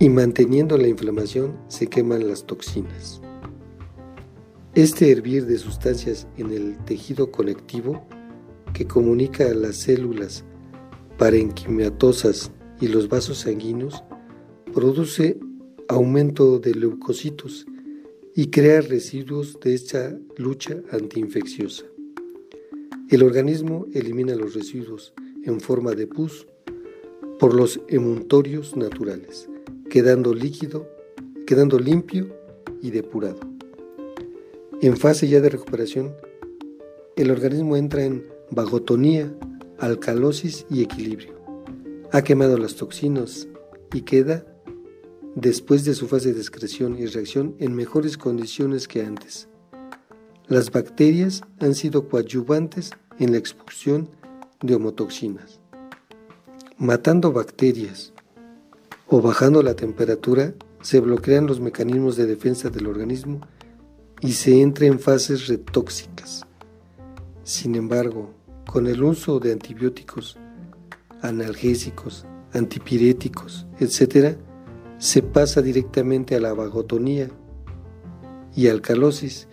Y 0.00 0.08
manteniendo 0.08 0.76
la 0.76 0.88
inflamación 0.88 1.56
se 1.68 1.86
queman 1.86 2.26
las 2.26 2.44
toxinas. 2.44 3.20
Este 4.74 5.10
hervir 5.10 5.46
de 5.46 5.56
sustancias 5.58 6.28
en 6.36 6.52
el 6.52 6.76
tejido 6.84 7.32
conectivo 7.32 8.06
que 8.74 8.86
comunica 8.86 9.46
a 9.46 9.54
las 9.54 9.76
células 9.76 10.44
parenquimatosas 11.16 12.52
y 12.80 12.88
los 12.88 13.08
vasos 13.08 13.38
sanguíneos 13.38 14.04
produce 14.72 15.40
aumento 15.88 16.58
de 16.58 16.74
leucocitos 16.74 17.66
y 18.34 18.50
crea 18.50 18.82
residuos 18.82 19.58
de 19.58 19.74
esta 19.74 20.16
lucha 20.36 20.76
antiinfecciosa. 20.92 21.86
El 23.08 23.22
organismo 23.22 23.86
elimina 23.94 24.36
los 24.36 24.54
residuos 24.54 25.14
en 25.44 25.60
forma 25.60 25.92
de 25.92 26.06
pus 26.06 26.46
por 27.38 27.54
los 27.54 27.80
emuntorios 27.88 28.76
naturales, 28.76 29.48
quedando 29.88 30.34
líquido, 30.34 30.86
quedando 31.46 31.78
limpio 31.78 32.28
y 32.82 32.90
depurado. 32.90 33.57
En 34.80 34.96
fase 34.96 35.26
ya 35.26 35.40
de 35.40 35.48
recuperación, 35.48 36.14
el 37.16 37.32
organismo 37.32 37.76
entra 37.76 38.04
en 38.04 38.24
vagotonía, 38.52 39.34
alcalosis 39.80 40.66
y 40.70 40.82
equilibrio. 40.82 41.34
Ha 42.12 42.22
quemado 42.22 42.56
las 42.58 42.76
toxinas 42.76 43.48
y 43.92 44.02
queda, 44.02 44.46
después 45.34 45.84
de 45.84 45.94
su 45.94 46.06
fase 46.06 46.32
de 46.32 46.38
excreción 46.38 46.96
y 46.96 47.06
reacción, 47.06 47.56
en 47.58 47.74
mejores 47.74 48.16
condiciones 48.16 48.86
que 48.86 49.02
antes. 49.02 49.48
Las 50.46 50.70
bacterias 50.70 51.42
han 51.58 51.74
sido 51.74 52.08
coadyuvantes 52.08 52.92
en 53.18 53.32
la 53.32 53.38
expulsión 53.38 54.08
de 54.62 54.76
homotoxinas. 54.76 55.58
Matando 56.76 57.32
bacterias 57.32 58.12
o 59.08 59.20
bajando 59.20 59.64
la 59.64 59.74
temperatura, 59.74 60.54
se 60.82 61.00
bloquean 61.00 61.48
los 61.48 61.58
mecanismos 61.58 62.14
de 62.14 62.26
defensa 62.26 62.70
del 62.70 62.86
organismo 62.86 63.40
y 64.20 64.32
se 64.32 64.60
entra 64.60 64.86
en 64.86 64.98
fases 64.98 65.46
retóxicas. 65.46 66.46
Sin 67.42 67.74
embargo, 67.74 68.34
con 68.66 68.86
el 68.86 69.02
uso 69.02 69.40
de 69.40 69.52
antibióticos, 69.52 70.36
analgésicos, 71.22 72.26
antipiréticos, 72.52 73.66
etc., 73.80 74.36
se 74.98 75.22
pasa 75.22 75.62
directamente 75.62 76.34
a 76.34 76.40
la 76.40 76.52
vagotonía 76.52 77.30
y 78.54 78.66
alcalosis 78.66 79.48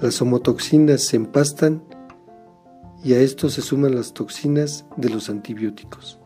Las 0.02 0.22
homotoxinas 0.22 1.02
se 1.02 1.18
empastan 1.18 1.84
y 3.04 3.14
a 3.14 3.20
esto 3.20 3.50
se 3.50 3.62
suman 3.62 3.96
las 3.96 4.14
toxinas 4.14 4.86
de 4.96 5.10
los 5.10 5.30
antibióticos. 5.30 6.20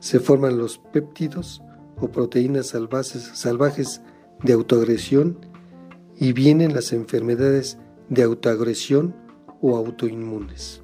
Se 0.00 0.20
forman 0.20 0.58
los 0.58 0.78
péptidos 0.78 1.62
o 2.00 2.10
proteínas 2.10 2.68
salvajes, 2.68 3.30
salvajes 3.34 4.00
de 4.42 4.54
autoagresión 4.54 5.38
y 6.16 6.32
vienen 6.32 6.74
las 6.74 6.92
enfermedades 6.92 7.78
de 8.08 8.22
autoagresión 8.22 9.14
o 9.60 9.76
autoinmunes. 9.76 10.82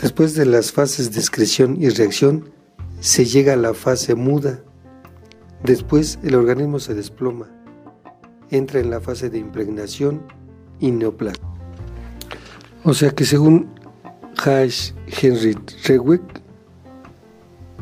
Después 0.00 0.34
de 0.34 0.46
las 0.46 0.72
fases 0.72 1.12
de 1.12 1.20
excreción 1.20 1.76
y 1.82 1.90
reacción, 1.90 2.50
se 3.00 3.26
llega 3.26 3.52
a 3.52 3.56
la 3.56 3.74
fase 3.74 4.14
muda 4.14 4.64
Después 5.62 6.18
el 6.22 6.34
organismo 6.34 6.78
se 6.78 6.94
desploma, 6.94 7.48
entra 8.50 8.80
en 8.80 8.90
la 8.90 9.00
fase 9.00 9.30
de 9.30 9.38
impregnación 9.38 10.22
y 10.78 10.90
neoplasma. 10.90 11.54
O 12.84 12.94
sea 12.94 13.10
que 13.10 13.24
según 13.24 13.68
H. 14.38 14.94
Henry 15.06 15.56
Rewick, 15.84 16.40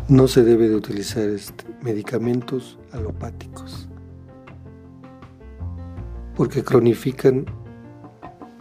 no 0.08 0.26
se 0.26 0.42
debe 0.42 0.68
de 0.68 0.74
utilizar 0.74 1.28
este, 1.28 1.64
medicamentos 1.82 2.78
alopáticos 2.92 3.88
porque 6.38 6.62
cronifican 6.62 7.46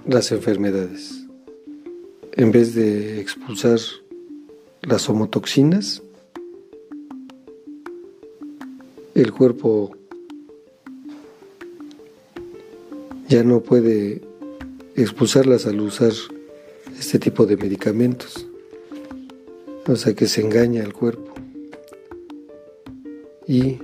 las 0.08 0.32
enfermedades. 0.32 1.28
En 2.32 2.52
vez 2.52 2.74
de 2.74 3.22
expulsar 3.22 3.78
las 4.82 5.08
homotoxinas, 5.10 6.02
el 9.22 9.32
cuerpo 9.32 9.98
ya 13.28 13.44
no 13.44 13.62
puede 13.62 14.22
expulsarlas 14.96 15.66
al 15.66 15.82
usar 15.82 16.12
este 17.00 17.18
tipo 17.18 17.48
de 17.48 17.58
medicamentos. 17.58 18.48
O 19.88 19.96
sea 19.96 20.14
que 20.14 20.28
se 20.28 20.42
engaña 20.42 20.84
el 20.84 20.94
cuerpo 20.94 21.34
y 23.48 23.80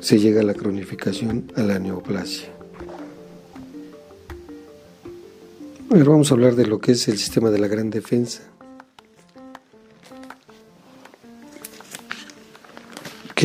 se 0.00 0.18
llega 0.18 0.40
a 0.40 0.44
la 0.44 0.54
cronificación, 0.54 1.52
a 1.54 1.62
la 1.62 1.78
neoplasia. 1.78 2.48
Ahora 5.90 6.04
vamos 6.04 6.32
a 6.32 6.34
hablar 6.34 6.56
de 6.56 6.66
lo 6.66 6.80
que 6.80 6.92
es 6.92 7.06
el 7.06 7.18
sistema 7.18 7.50
de 7.50 7.60
la 7.60 7.68
gran 7.68 7.90
defensa. 7.90 8.42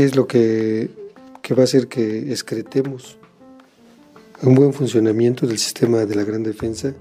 ¿Qué 0.02 0.06
es 0.06 0.16
lo 0.16 0.26
que, 0.26 0.90
que 1.44 1.54
va 1.54 1.62
a 1.62 1.66
hacer 1.66 1.88
que 1.88 2.32
excretemos 2.32 3.20
un 4.42 4.56
buen 4.56 4.74
funcionamiento 4.74 5.46
del 5.46 5.60
sistema 5.60 6.08
de 6.08 6.16
la 6.16 6.24
gran 6.24 6.42
defensa? 6.42 6.96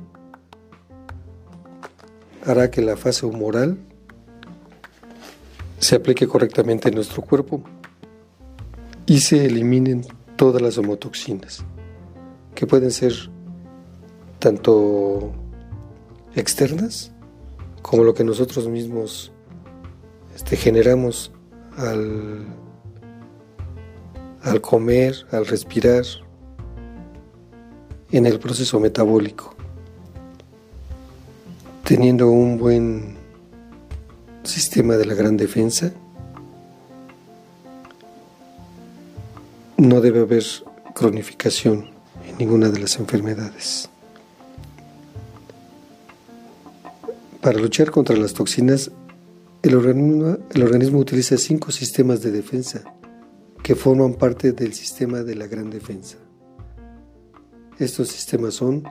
Hará 2.44 2.70
que 2.70 2.82
la 2.82 2.98
fase 2.98 3.24
humoral 3.24 3.78
se 5.78 5.96
aplique 5.96 6.28
correctamente 6.28 6.90
en 6.90 6.94
nuestro 6.96 7.22
cuerpo 7.22 7.62
y 9.06 9.20
se 9.20 9.46
eliminen 9.46 10.04
todas 10.36 10.60
las 10.60 10.76
homotoxinas, 10.76 11.64
que 12.54 12.66
pueden 12.66 12.90
ser 12.90 13.14
tanto 14.38 15.32
externas 16.34 17.12
como 17.80 18.04
lo 18.04 18.12
que 18.12 18.24
nosotros 18.24 18.68
mismos 18.68 19.32
este, 20.36 20.58
generamos 20.58 21.32
al, 21.78 22.44
al 24.42 24.60
comer, 24.60 25.26
al 25.30 25.46
respirar, 25.46 26.04
en 28.12 28.26
el 28.26 28.38
proceso 28.38 28.80
metabólico. 28.80 29.54
Teniendo 31.84 32.30
un 32.30 32.58
buen 32.58 33.16
sistema 34.42 34.96
de 34.96 35.06
la 35.06 35.14
gran 35.14 35.36
defensa, 35.36 35.92
no 39.76 40.00
debe 40.00 40.20
haber 40.20 40.44
cronificación 40.94 41.90
en 42.28 42.38
ninguna 42.38 42.68
de 42.68 42.80
las 42.80 42.98
enfermedades. 42.98 43.88
Para 47.40 47.58
luchar 47.58 47.90
contra 47.90 48.16
las 48.16 48.34
toxinas, 48.34 48.90
el 49.62 49.74
organismo, 49.74 50.98
utiliza 50.98 51.38
cinco 51.38 51.70
sistemas 51.70 52.22
de 52.22 52.30
defensa 52.30 52.82
que 53.70 53.76
forman 53.76 54.14
parte 54.14 54.50
del 54.50 54.72
sistema 54.72 55.22
de 55.22 55.36
la 55.36 55.46
gran 55.46 55.70
defensa. 55.70 56.16
Estos 57.78 58.08
sistemas 58.08 58.54
son 58.54 58.82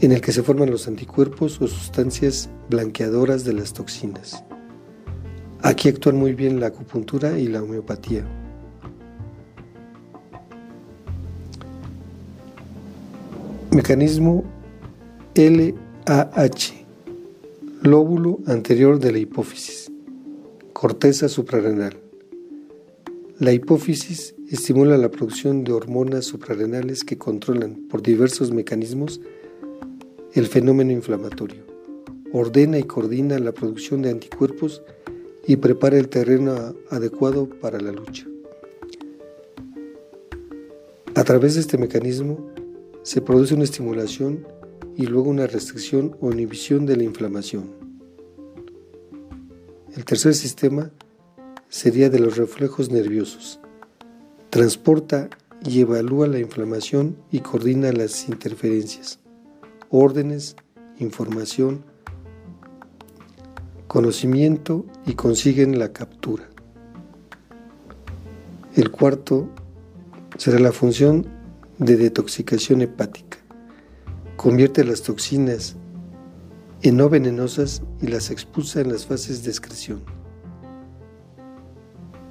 en 0.00 0.12
el 0.12 0.20
que 0.20 0.30
se 0.30 0.44
forman 0.44 0.70
los 0.70 0.86
anticuerpos 0.86 1.60
o 1.60 1.66
sustancias 1.66 2.48
blanqueadoras 2.70 3.44
de 3.44 3.54
las 3.54 3.72
toxinas. 3.72 4.44
Aquí 5.62 5.88
actúan 5.88 6.18
muy 6.18 6.34
bien 6.34 6.60
la 6.60 6.68
acupuntura 6.68 7.36
y 7.36 7.48
la 7.48 7.64
homeopatía. 7.64 8.24
Mecanismo 13.72 14.44
LAH, 15.34 16.77
lóbulo 17.82 18.40
anterior 18.46 18.98
de 18.98 19.12
la 19.12 19.18
hipófisis, 19.18 19.92
corteza 20.72 21.28
suprarrenal. 21.28 21.96
La 23.38 23.52
hipófisis 23.52 24.34
estimula 24.48 24.98
la 24.98 25.10
producción 25.10 25.62
de 25.62 25.72
hormonas 25.72 26.24
suprarrenales 26.24 27.04
que 27.04 27.18
controlan 27.18 27.86
por 27.88 28.02
diversos 28.02 28.50
mecanismos 28.50 29.20
el 30.34 30.48
fenómeno 30.48 30.90
inflamatorio. 30.90 31.62
Ordena 32.32 32.78
y 32.78 32.82
coordina 32.82 33.38
la 33.38 33.52
producción 33.52 34.02
de 34.02 34.10
anticuerpos 34.10 34.82
y 35.46 35.56
prepara 35.56 35.98
el 35.98 36.08
terreno 36.08 36.74
adecuado 36.90 37.48
para 37.48 37.80
la 37.80 37.92
lucha. 37.92 38.26
A 41.14 41.24
través 41.24 41.54
de 41.54 41.60
este 41.60 41.78
mecanismo 41.78 42.50
se 43.02 43.22
produce 43.22 43.54
una 43.54 43.64
estimulación 43.64 44.44
y 44.98 45.06
luego 45.06 45.30
una 45.30 45.46
restricción 45.46 46.14
o 46.20 46.30
inhibición 46.32 46.84
de 46.84 46.96
la 46.96 47.04
inflamación. 47.04 47.70
El 49.96 50.04
tercer 50.04 50.34
sistema 50.34 50.90
sería 51.70 52.10
de 52.10 52.18
los 52.18 52.36
reflejos 52.36 52.90
nerviosos. 52.90 53.60
Transporta 54.50 55.30
y 55.64 55.80
evalúa 55.80 56.26
la 56.26 56.40
inflamación 56.40 57.16
y 57.30 57.40
coordina 57.40 57.92
las 57.92 58.28
interferencias 58.28 59.20
órdenes, 59.90 60.56
información, 60.98 61.84
conocimiento 63.86 64.84
y 65.06 65.14
consiguen 65.14 65.78
la 65.78 65.92
captura. 65.92 66.48
El 68.74 68.90
cuarto 68.90 69.48
será 70.36 70.58
la 70.58 70.72
función 70.72 71.26
de 71.78 71.96
detoxicación 71.96 72.82
hepática. 72.82 73.37
Convierte 74.38 74.84
las 74.84 75.02
toxinas 75.02 75.74
en 76.82 76.96
no 76.96 77.08
venenosas 77.08 77.82
y 78.00 78.06
las 78.06 78.30
expulsa 78.30 78.80
en 78.80 78.92
las 78.92 79.04
fases 79.04 79.42
de 79.42 79.50
excreción. 79.50 80.00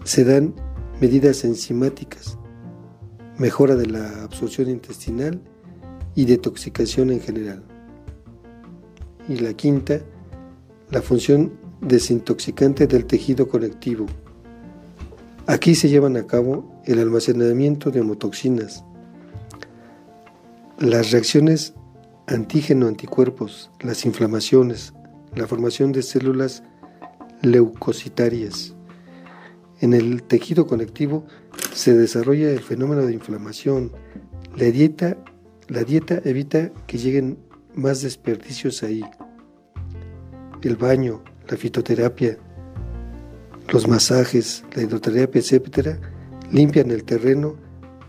Se 0.06 0.24
dan 0.24 0.56
medidas 1.02 1.44
enzimáticas, 1.44 2.38
mejora 3.38 3.76
de 3.76 3.88
la 3.88 4.24
absorción 4.24 4.70
intestinal 4.70 5.42
y 6.16 6.24
detoxicación 6.24 7.12
en 7.12 7.20
general. 7.20 7.62
Y 9.28 9.40
la 9.40 9.54
quinta, 9.54 10.00
la 10.92 11.02
función 11.02 11.60
desintoxicante 11.82 12.88
del 12.88 13.06
tejido 13.06 13.50
conectivo. 13.50 14.06
Aquí 15.46 15.76
se 15.76 15.90
llevan 15.90 16.16
a 16.16 16.26
cabo 16.26 16.72
el 16.86 17.00
almacenamiento 17.00 17.92
de 17.92 18.00
homotoxinas, 18.00 18.86
las 20.80 21.12
reacciones 21.12 21.74
antígeno-anticuerpos, 22.28 23.72
las 23.80 24.06
inflamaciones, 24.06 24.94
la 25.36 25.48
formación 25.48 25.92
de 25.92 26.04
células 26.04 26.64
leucocitarias. 27.42 28.76
En 29.80 29.94
el 29.94 30.24
tejido 30.24 30.68
conectivo 30.68 31.26
se 31.74 31.96
desarrolla 31.96 32.52
el 32.52 32.62
fenómeno 32.62 33.06
de 33.06 33.14
inflamación, 33.14 33.92
la 34.56 34.66
dieta 34.66 35.18
la 35.68 35.84
dieta 35.84 36.22
evita 36.24 36.72
que 36.88 36.98
lleguen 36.98 37.38
más 37.76 38.02
desperdicios 38.02 38.84
ahí. 38.84 39.04
El 40.62 40.78
baño, 40.78 41.24
la 41.50 41.58
fitoterapia, 41.58 42.38
los 43.70 43.88
masajes, 43.88 44.64
la 44.74 44.84
hidroterapia, 44.84 45.42
etc., 45.42 46.00
limpian 46.52 46.92
el 46.92 47.04
terreno 47.04 47.58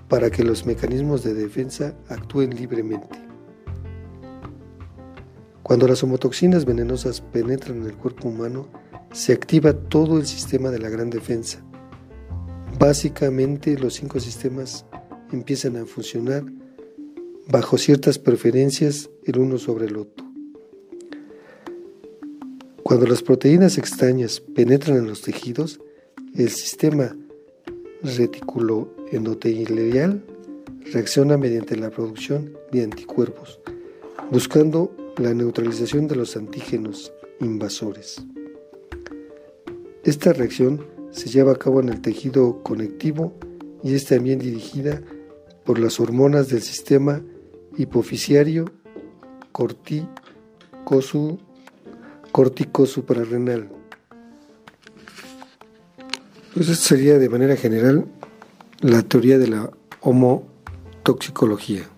para 0.09 0.31
que 0.31 0.45
los 0.45 0.67
mecanismos 0.67 1.25
de 1.25 1.35
defensa 1.35 1.95
actúen 2.09 2.55
libremente. 2.55 3.28
Cuando 5.69 5.87
las 5.87 6.03
homotoxinas 6.03 6.65
venenosas 6.65 7.21
penetran 7.21 7.83
en 7.83 7.89
el 7.89 7.95
cuerpo 7.95 8.31
humano, 8.31 8.69
se 9.13 9.35
activa 9.35 9.75
todo 9.75 10.17
el 10.17 10.25
sistema 10.25 10.71
de 10.71 10.79
la 10.79 10.89
gran 10.89 11.11
defensa. 11.11 11.63
Básicamente 12.79 13.79
los 13.79 13.93
cinco 13.93 14.19
sistemas 14.19 14.87
empiezan 15.31 15.77
a 15.77 15.85
funcionar 15.85 16.43
bajo 17.49 17.77
ciertas 17.77 18.19
preferencias 18.19 19.11
el 19.25 19.41
uno 19.41 19.59
sobre 19.59 19.89
el 19.89 19.99
otro. 19.99 20.27
Cuando 22.83 23.07
las 23.07 23.23
proteínas 23.23 23.77
extrañas 23.77 24.41
penetran 24.41 24.97
en 24.97 25.07
los 25.07 25.21
tejidos, 25.21 25.81
el 26.35 26.49
sistema 26.49 27.15
retículo 28.03 28.91
endotelial 29.13 30.25
reacciona 30.95 31.37
mediante 31.37 31.77
la 31.77 31.91
producción 31.91 32.55
de 32.73 32.85
anticuerpos, 32.85 33.61
buscando 34.31 34.91
la 35.19 35.35
neutralización 35.35 36.07
de 36.07 36.17
los 36.17 36.37
antígenos 36.37 37.13
invasores. 37.41 38.23
Esta 40.05 40.33
reacción 40.33 40.87
se 41.11 41.29
lleva 41.29 41.53
a 41.53 41.57
cabo 41.57 41.81
en 41.81 41.89
el 41.89 42.01
tejido 42.01 42.63
conectivo 42.63 43.35
y 43.83 43.95
es 43.95 44.07
también 44.07 44.39
dirigida 44.39 45.03
por 45.65 45.79
las 45.79 46.01
hormonas 46.01 46.49
del 46.49 46.63
sistema 46.63 47.21
hipofisiario 47.77 48.67
corticosu, 49.53 51.39
córtico 52.33 52.87
suprarrenal. 52.87 53.69
Pues 56.55 56.69
esto 56.69 56.85
sería 56.85 57.19
de 57.19 57.29
manera 57.29 57.57
general 57.57 58.07
la 58.81 59.03
teoría 59.03 59.39
de 59.39 59.49
la 59.49 59.71
homotoxicología, 60.01 61.89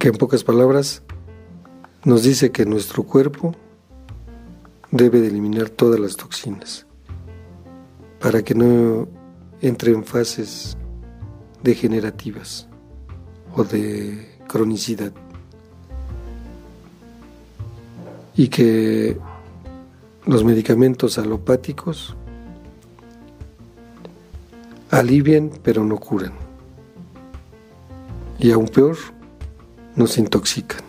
que 0.00 0.08
en 0.08 0.14
pocas 0.14 0.44
palabras 0.44 1.02
nos 2.04 2.22
dice 2.22 2.50
que 2.50 2.64
nuestro 2.64 3.02
cuerpo 3.02 3.54
debe 4.90 5.20
de 5.20 5.28
eliminar 5.28 5.68
todas 5.68 6.00
las 6.00 6.16
toxinas 6.16 6.86
para 8.18 8.42
que 8.42 8.54
no 8.54 9.08
entre 9.60 9.92
en 9.92 10.02
fases 10.02 10.78
degenerativas 11.62 12.66
o 13.54 13.62
de 13.62 14.38
cronicidad. 14.48 15.12
Y 18.34 18.48
que 18.48 19.18
los 20.24 20.44
medicamentos 20.44 21.18
alopáticos 21.18 22.16
alivian 24.90 25.50
pero 25.62 25.84
no 25.84 25.98
curan. 25.98 26.32
Y 28.38 28.50
aún 28.52 28.68
peor, 28.68 28.96
nos 29.96 30.18
intoxican. 30.18 30.82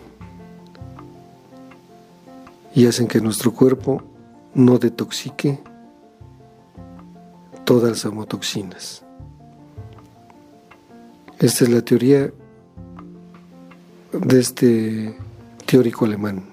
Y 2.74 2.86
hacen 2.86 3.06
que 3.06 3.20
nuestro 3.20 3.52
cuerpo 3.52 4.02
no 4.54 4.78
detoxique 4.78 5.60
todas 7.64 7.90
las 7.90 8.04
amotoxinas. 8.04 9.02
Esta 11.38 11.64
es 11.64 11.70
la 11.70 11.82
teoría 11.82 12.32
de 14.12 14.40
este 14.40 15.16
teórico 15.66 16.04
alemán. 16.04 16.44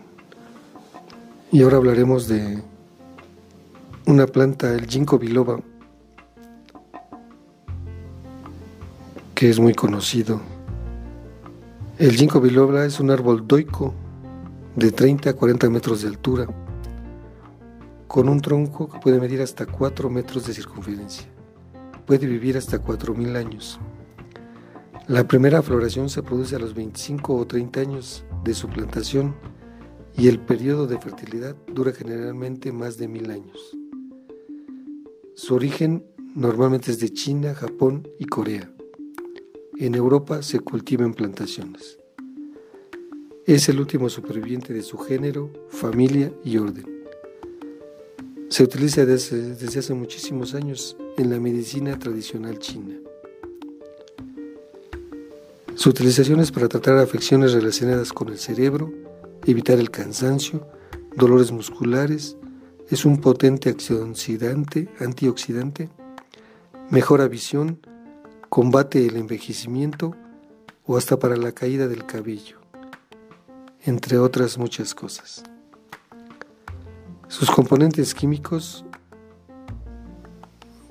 Y 1.51 1.63
ahora 1.63 1.77
hablaremos 1.77 2.27
de 2.27 2.61
una 4.05 4.27
planta, 4.27 4.73
el 4.73 4.87
ginkgo 4.87 5.19
biloba, 5.19 5.59
que 9.35 9.49
es 9.49 9.59
muy 9.59 9.73
conocido. 9.73 10.41
El 11.99 12.13
ginkgo 12.13 12.39
biloba 12.39 12.85
es 12.85 13.01
un 13.01 13.11
árbol 13.11 13.45
doico 13.45 13.93
de 14.77 14.89
30 14.89 15.31
a 15.31 15.33
40 15.33 15.69
metros 15.69 16.01
de 16.01 16.07
altura, 16.07 16.47
con 18.07 18.29
un 18.29 18.39
tronco 18.39 18.87
que 18.87 18.99
puede 18.99 19.19
medir 19.19 19.41
hasta 19.41 19.65
4 19.65 20.09
metros 20.09 20.47
de 20.47 20.53
circunferencia. 20.53 21.27
Puede 22.05 22.25
vivir 22.25 22.55
hasta 22.55 22.81
4.000 22.81 23.35
años. 23.35 23.81
La 25.07 25.27
primera 25.27 25.61
floración 25.61 26.09
se 26.09 26.23
produce 26.23 26.55
a 26.55 26.59
los 26.59 26.73
25 26.73 27.35
o 27.35 27.45
30 27.45 27.81
años 27.81 28.23
de 28.45 28.53
su 28.53 28.69
plantación 28.69 29.35
y 30.15 30.29
el 30.29 30.39
periodo 30.39 30.87
de 30.87 31.01
fertilidad 31.01 31.57
dura 31.67 31.91
generalmente 31.91 32.71
más 32.71 32.97
de 32.97 33.09
mil 33.09 33.29
años. 33.29 33.75
Su 35.35 35.53
origen 35.53 36.05
normalmente 36.33 36.91
es 36.91 37.01
de 37.01 37.11
China, 37.11 37.53
Japón 37.55 38.07
y 38.19 38.23
Corea. 38.23 38.71
En 39.81 39.95
Europa 39.95 40.43
se 40.43 40.59
cultiva 40.59 41.05
en 41.05 41.13
plantaciones. 41.13 41.97
Es 43.45 43.69
el 43.69 43.79
último 43.79 44.09
superviviente 44.09 44.73
de 44.73 44.81
su 44.81 44.97
género, 44.97 45.53
familia 45.69 46.33
y 46.43 46.57
orden. 46.57 47.05
Se 48.49 48.63
utiliza 48.63 49.05
desde, 49.05 49.79
hace 49.79 49.93
muchísimos 49.93 50.53
años 50.53 50.97
en 51.17 51.29
la 51.29 51.39
medicina 51.39 51.97
tradicional 51.97 52.59
china. 52.59 52.97
Su 55.75 55.91
utilización 55.91 56.41
es 56.41 56.51
para 56.51 56.67
tratar 56.67 56.97
afecciones 56.97 57.53
relacionadas 57.53 58.11
con 58.11 58.27
el 58.27 58.37
cerebro, 58.37 58.91
evitar 59.45 59.79
el 59.79 59.91
cansancio, 59.91 60.67
dolores 61.15 61.53
musculares, 61.53 62.35
es 62.89 63.05
un 63.05 63.21
potente 63.21 63.69
antioxidante, 63.69 64.89
antioxidante, 64.99 65.89
mejora 66.89 67.29
visión, 67.29 67.79
combate 68.49 69.05
el 69.05 69.15
envejecimiento 69.15 70.15
o 70.85 70.97
hasta 70.97 71.19
para 71.19 71.37
la 71.37 71.51
caída 71.51 71.87
del 71.87 72.05
cabello, 72.05 72.57
entre 73.83 74.17
otras 74.17 74.57
muchas 74.57 74.95
cosas. 74.95 75.43
Sus 77.27 77.51
componentes 77.51 78.15
químicos 78.15 78.83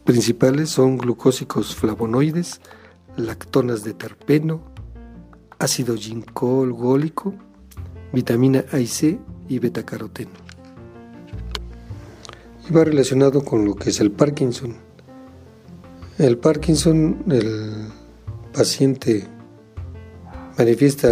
principales 0.05 0.71
son 0.71 0.97
glucósicos 0.97 1.75
flavonoides, 1.75 2.61
lactonas 3.17 3.83
de 3.83 3.93
terpeno, 3.93 4.63
ácido 5.59 5.97
ginkgólico, 5.97 7.35
vitamina 8.13 8.65
A 8.73 8.79
y 8.79 8.87
C 8.87 9.19
y 9.49 9.59
betacaroteno. 9.59 10.31
Y 12.71 12.73
va 12.73 12.85
relacionado 12.85 13.45
con 13.45 13.65
lo 13.65 13.75
que 13.75 13.91
es 13.91 13.99
el 13.99 14.13
Parkinson. 14.13 14.88
El 16.19 16.37
Parkinson, 16.37 17.23
el 17.31 17.93
paciente 18.53 19.29
manifiesta 20.59 21.09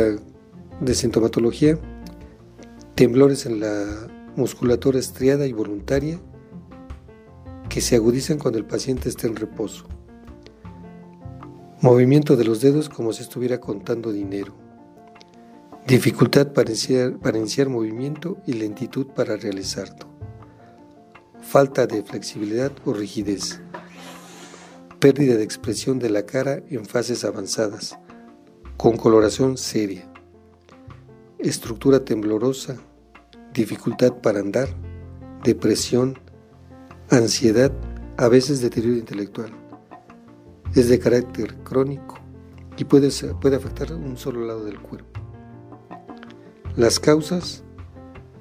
de 0.81 0.95
sintomatología 0.97 1.79
temblores 2.97 3.47
en 3.47 3.61
la 3.61 4.09
musculatura 4.35 4.99
estriada 4.99 5.47
y 5.47 5.53
voluntaria 5.53 6.19
que 7.69 7.81
se 7.81 7.95
agudizan 7.95 8.38
cuando 8.38 8.59
el 8.59 8.64
paciente 8.64 9.09
está 9.09 9.29
en 9.29 9.37
reposo. 9.37 9.87
Movimiento 11.83 12.37
de 12.37 12.45
los 12.45 12.61
dedos 12.61 12.88
como 12.88 13.12
si 13.12 13.23
estuviera 13.23 13.61
contando 13.61 14.11
dinero. 14.11 14.57
Dificultad 15.87 16.49
para 16.49 16.73
iniciar, 17.38 17.69
movimiento 17.69 18.38
y 18.45 18.55
lentitud 18.55 19.07
para 19.07 19.37
realizarlo, 19.37 20.09
falta 21.42 21.87
de 21.87 22.03
flexibilidad 22.03 22.73
o 22.85 22.92
rigidez, 22.92 23.61
pérdida 25.07 25.37
de 25.37 25.45
expresión 25.45 26.01
de 26.01 26.11
la 26.11 26.27
cara 26.27 26.64
en 26.69 26.85
fases 26.85 27.25
avanzadas, 27.25 27.97
con 28.77 28.97
coloración 28.97 29.57
seria, 29.57 30.11
estructura 31.38 32.05
temblorosa, 32.05 32.77
dificultad 33.55 34.14
para 34.14 34.40
andar, 34.40 34.69
depresión, 35.45 36.19
ansiedad, 37.09 37.71
a 38.16 38.27
veces 38.27 38.61
deterioro 38.61 38.97
intelectual. 38.97 39.53
Es 40.75 40.88
de 40.88 40.99
carácter 40.99 41.55
crónico 41.62 42.19
y 42.77 42.83
puede, 42.83 43.11
puede 43.40 43.55
afectar 43.55 43.92
un 43.92 44.16
solo 44.16 44.45
lado 44.45 44.64
del 44.64 44.81
cuerpo. 44.81 45.21
Las 46.75 46.99
causas, 46.99 47.62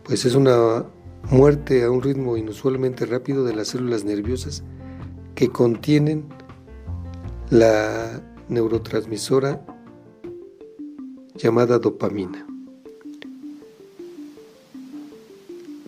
pues 0.03 0.25
es 0.25 0.33
una 0.33 0.83
muerte 1.29 1.83
a 1.83 1.91
un 1.91 2.01
ritmo 2.01 2.37
inusualmente 2.37 3.05
rápido 3.05 3.43
de 3.43 3.53
las 3.55 3.67
células 3.67 4.03
nerviosas 4.03 4.63
que 5.35 5.49
contienen 5.49 6.33
la 7.49 8.21
neurotransmisora 8.49 9.65
llamada 11.35 11.79
dopamina. 11.79 12.45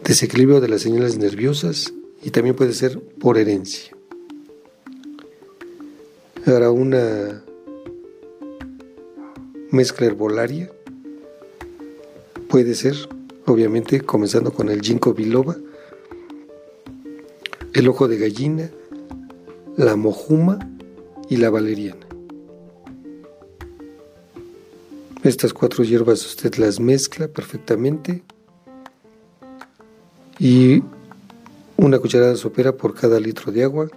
Desequilibrio 0.04 0.62
de 0.62 0.70
las 0.70 0.82
señales 0.82 1.18
nerviosas 1.18 1.94
y 2.24 2.32
también 2.32 2.56
puede 2.56 2.74
ser 2.74 3.00
por 3.00 3.38
herencia. 3.38 3.96
Ahora 6.46 6.72
una 6.72 7.44
mezcla 9.72 10.08
herbolaria 10.08 10.72
Puede 12.50 12.76
ser, 12.76 12.96
obviamente, 13.46 14.00
comenzando 14.02 14.54
con 14.54 14.70
el 14.70 14.82
ginkgo 14.82 15.14
biloba, 15.14 15.58
el 17.74 17.90
ojo 17.90 18.08
de 18.08 18.18
gallina, 18.18 18.72
la 19.76 19.98
mojuma 19.98 20.58
y 21.30 21.38
la 21.38 21.50
valeriana. 21.50 22.06
Estas 25.24 25.54
cuatro 25.54 25.84
hierbas 25.84 26.26
usted 26.26 26.56
las 26.56 26.80
mezcla 26.80 27.28
perfectamente 27.28 28.24
y 30.40 30.84
una 31.76 32.00
cucharada 32.00 32.36
sopera 32.36 32.78
por 32.78 32.94
cada 32.94 33.20
litro 33.20 33.52
de 33.52 33.64
agua, 33.64 33.90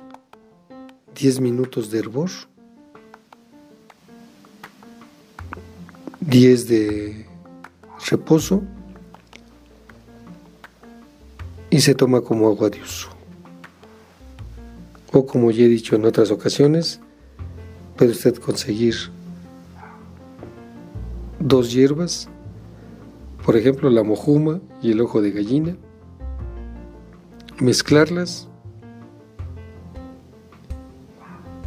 10 1.14 1.40
minutos 1.40 1.90
de 1.90 1.98
hervor, 1.98 2.30
10 6.20 6.68
de 6.68 7.26
reposo 8.08 8.62
y 11.70 11.80
se 11.80 11.94
toma 11.94 12.22
como 12.22 12.48
agua 12.48 12.70
de 12.70 12.82
uso. 12.82 13.08
O 15.12 15.26
como 15.26 15.50
ya 15.50 15.64
he 15.64 15.68
dicho 15.68 15.96
en 15.96 16.04
otras 16.04 16.30
ocasiones, 16.30 17.00
puede 18.00 18.12
usted 18.12 18.36
conseguir 18.36 18.94
dos 21.38 21.70
hierbas, 21.70 22.30
por 23.44 23.58
ejemplo 23.58 23.90
la 23.90 24.02
mojuma 24.02 24.58
y 24.80 24.92
el 24.92 25.02
ojo 25.02 25.20
de 25.20 25.32
gallina, 25.32 25.76
mezclarlas 27.58 28.48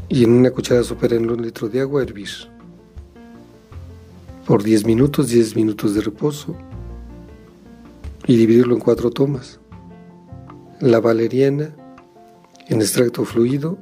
y 0.09 0.23
en 0.23 0.31
una 0.31 0.49
cucharada 0.49 0.83
sopera 0.83 1.17
en 1.17 1.29
un 1.29 1.39
litro 1.39 1.69
de 1.69 1.81
agua 1.81 2.01
hervir 2.01 2.31
por 4.47 4.63
10 4.63 4.87
minutos, 4.87 5.27
10 5.27 5.55
minutos 5.55 5.93
de 5.93 6.01
reposo 6.01 6.55
y 8.25 8.37
dividirlo 8.37 8.73
en 8.73 8.81
cuatro 8.81 9.11
tomas. 9.11 9.59
La 10.79 10.99
valeriana 10.99 11.75
en 12.69 12.81
extracto 12.81 13.23
fluido 13.23 13.77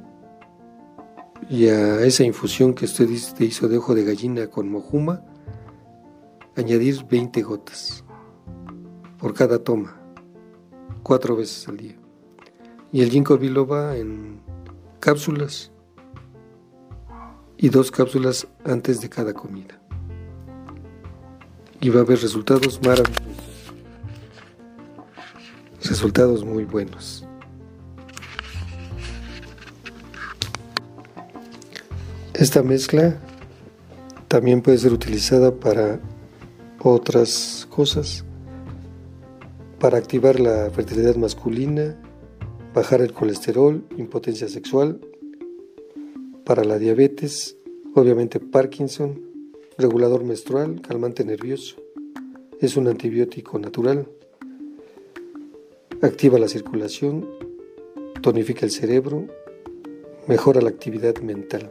y 1.48 1.68
a 1.68 2.04
esa 2.04 2.24
infusión 2.24 2.74
que 2.74 2.84
usted 2.84 3.08
hizo 3.08 3.68
de 3.68 3.78
ojo 3.78 3.94
de 3.94 4.04
gallina 4.04 4.46
con 4.46 4.70
mojuma, 4.70 5.24
añadir 6.56 7.04
20 7.04 7.42
gotas 7.42 8.04
por 9.18 9.34
cada 9.34 9.58
toma, 9.58 10.00
cuatro 11.02 11.36
veces 11.36 11.68
al 11.68 11.76
día. 11.76 11.96
Y 12.92 13.02
el 13.02 13.10
ginkgo 13.10 13.38
biloba 13.38 13.96
en 13.96 14.40
cápsulas 15.00 15.72
y 17.56 17.68
dos 17.68 17.90
cápsulas 17.90 18.46
antes 18.64 19.00
de 19.00 19.08
cada 19.08 19.32
comida 19.32 19.82
y 21.82 21.90
va 21.90 22.00
a 22.00 22.02
haber 22.02 22.20
resultados 22.20 22.80
maravillosos. 22.82 23.26
Resultados 25.82 26.44
muy 26.44 26.64
buenos. 26.64 27.26
Esta 32.42 32.64
mezcla 32.64 33.20
también 34.26 34.62
puede 34.62 34.76
ser 34.76 34.92
utilizada 34.92 35.54
para 35.54 36.00
otras 36.80 37.68
cosas, 37.70 38.24
para 39.78 39.98
activar 39.98 40.40
la 40.40 40.68
fertilidad 40.70 41.14
masculina, 41.14 41.96
bajar 42.74 43.00
el 43.00 43.12
colesterol, 43.12 43.84
impotencia 43.96 44.48
sexual, 44.48 45.00
para 46.44 46.64
la 46.64 46.80
diabetes, 46.80 47.56
obviamente 47.94 48.40
Parkinson, 48.40 49.22
regulador 49.78 50.24
menstrual, 50.24 50.82
calmante 50.82 51.24
nervioso. 51.24 51.76
Es 52.60 52.76
un 52.76 52.88
antibiótico 52.88 53.56
natural. 53.60 54.08
Activa 56.00 56.40
la 56.40 56.48
circulación, 56.48 57.24
tonifica 58.20 58.66
el 58.66 58.72
cerebro, 58.72 59.28
mejora 60.26 60.60
la 60.60 60.70
actividad 60.70 61.18
mental. 61.18 61.70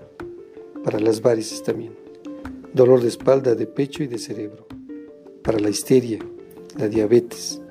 Para 0.83 0.99
las 0.99 1.21
varices 1.21 1.63
también 1.63 2.01
dolor 2.73 3.01
de 3.01 3.07
espalda, 3.07 3.55
de 3.55 3.67
pecho 3.67 4.03
y 4.03 4.07
de 4.07 4.17
cerebro, 4.17 4.67
para 5.43 5.59
la 5.59 5.69
histeria, 5.69 6.19
la 6.77 6.87
diabetes 6.87 7.61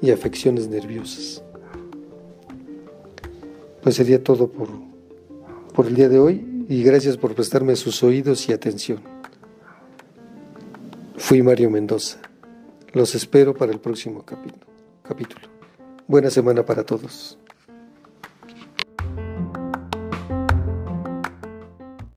y 0.00 0.10
afecciones 0.10 0.68
nerviosas. 0.68 1.42
Pues 3.82 3.94
sería 3.94 4.22
todo 4.22 4.48
por, 4.48 4.68
por 5.74 5.86
el 5.86 5.94
día 5.94 6.08
de 6.08 6.18
hoy 6.18 6.64
y 6.68 6.82
gracias 6.82 7.16
por 7.16 7.34
prestarme 7.34 7.76
sus 7.76 8.02
oídos 8.02 8.48
y 8.48 8.52
atención. 8.52 9.00
Fui 11.16 11.42
Mario 11.42 11.70
Mendoza. 11.70 12.18
Los 12.92 13.14
espero 13.14 13.54
para 13.54 13.72
el 13.72 13.78
próximo 13.78 14.24
capítulo. 14.24 15.46
Buena 16.08 16.28
semana 16.30 16.64
para 16.64 16.84
todos. 16.84 17.38